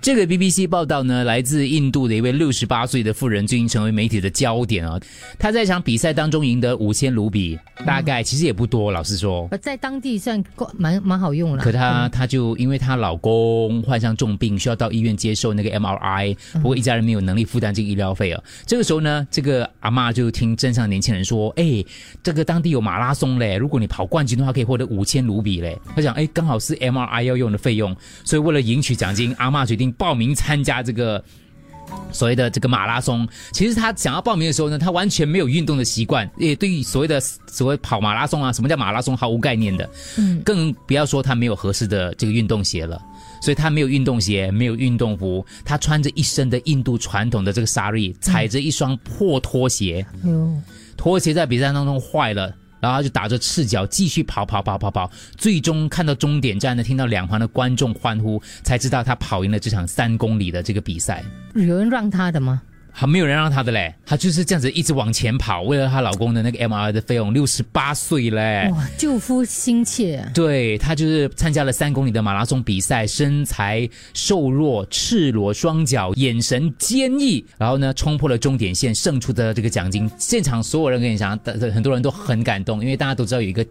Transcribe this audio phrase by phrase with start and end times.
[0.00, 4.98] 这个 BBC 报道呢，来自印度的一位六十八岁的妇人，最近成为媒体的焦点啊。
[5.38, 9.48] 她在一场比赛当中赢得五千卢比，大概其实也不多，老实说。
[9.60, 11.62] 在当地算够蛮蛮好用了。
[11.62, 18.42] 可她她就因为她老公患上重病，需要到医院接受那个 MRI，不过一家人没有能力负担这个医疗费啊。
[18.66, 21.84] 这个时候呢，这个阿妈就听镇上年轻人说：“哎，
[22.22, 27.94] 这个当地有马拉松嘞，如果你跑冠军的话，可以获得五千卢比嘞。”她想：“哎，刚好是 MRI 要用的费用，
[28.24, 31.22] 所以为了赢取奖金，阿妈决定。”报名参加这个
[32.12, 39.88] 所谓的这个马拉松，其实他想要报名的时候呢，他完全没有运动的习惯，也对于所谓的所谓跑马拉松啊，什么叫马拉松毫无概念的，
[40.18, 43.00] 嗯，更不要说他没有合适的这个运动鞋了，
[43.40, 50.04] 所以他没有运动鞋，没有运动服，他穿着一身的印度传统的这个纱丽，踩着一双破拖鞋，
[50.96, 52.54] 拖鞋在比赛当中坏了。
[52.80, 61.24] 然后就打着赤脚继续跑跑跑跑跑，最终看到终点站呢，听到两旁的观众欢呼，才知道他跑赢了这场三公里的这个比赛。
[61.54, 62.62] 有人让他的吗？
[62.98, 70.28] 还没有人让她的嘞，她就是这样子一直往前跑，为了她老公的那个 M R 的费用，六十八岁嘞，哇，救夫心切。
[70.34, 80.10] 对她就是参加了三公里的马拉松比赛，身材瘦弱，赤裸双脚，眼神坚毅，然后呢冲破了终点线，胜出的这个奖金。
[80.18, 81.38] 现场所有人跟你讲，
[81.72, 83.64] 很多人都很感动，因为大家都知道有一个。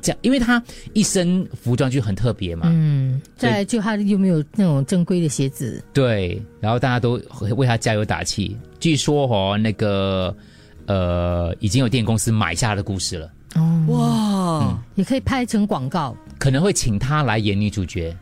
[0.00, 0.62] 这样，因为他
[0.92, 2.66] 一身服装就很特别嘛。
[2.70, 5.82] 嗯，再就他又没有那种正规的鞋子。
[5.92, 7.20] 对，然后大家都
[7.56, 8.56] 为他加油打气。
[8.80, 10.34] 据说哦，那个
[10.86, 13.30] 呃，已经有电影公司买下的故事了。
[13.54, 18.16] 哦，哇，也可以拍成广告，可能会请他来演女主角。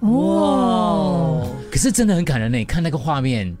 [0.00, 3.54] 哇，可是真的很感人呢，看那个画面。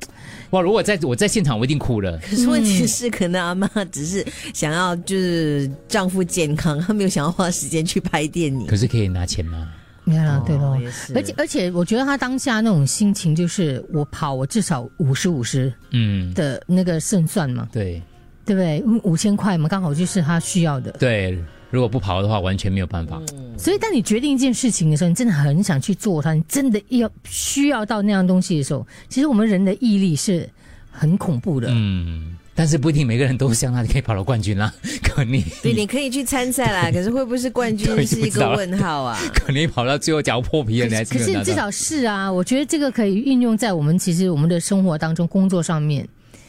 [0.56, 0.62] 哇！
[0.62, 2.18] 如果在我在现场，我一定哭了。
[2.18, 8.66] 可是问题是，可能阿妈只是想要就是丈夫健康，她没有想要花时间去拍电影。
[8.66, 9.68] 可是可以拿钱吗？
[10.04, 10.78] 没有啦，对咯。
[11.14, 17.68] 而且而且，我觉得她当下那种心情，就是我跑，我至少五十五十，嗯的那个胜算嘛。
[17.72, 18.02] 对，
[18.44, 18.82] 对不对？
[19.02, 20.92] 五千块嘛，刚好就是她需要的。
[20.92, 21.38] 对。
[21.68, 23.20] 如果不跑的话，完全没有办法。
[23.58, 30.48] 所以，当你决定一件事情的时候，你真的很想去做它，你真的要需要到那样东西的时候，其实我们人的毅力是
[30.90, 31.68] 很恐怖的。
[31.70, 34.72] 嗯，但是不一定每个人都像他可以跑到冠军啦。
[35.02, 39.18] 可你对，你可以去参赛啦，可是会不会是冠军 是一个问号啊？
[39.34, 46.06] 可能跑到最后脚破皮了，你还可是至少是啊，我觉得这个可以运用在我们其实我们的生活当中、工作上面。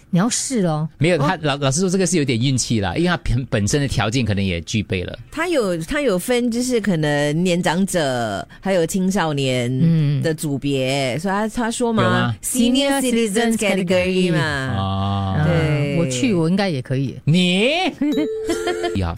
[0.10, 5.20] 你要试哦，没有他老老师说这个是有点运气啦，因为他本本身的条件可能也具备了。
[5.32, 17.20] 他有他有分，就是可能年长者还有青少年的组别，所以他他说嘛，Senior Citizens Category 嘛，对，我去我应该也可以。
[17.26, 17.72] 你，
[19.04, 19.18] 好。